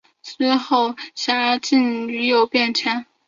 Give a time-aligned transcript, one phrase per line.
[0.23, 3.05] 之后辖境屡有变迁。